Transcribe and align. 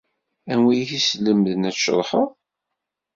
Anwa 0.51 0.69
ay 0.73 0.79
ak-yeslemden 0.83 1.67
ad 1.69 1.75
tceḍḥeḍ? 1.75 2.29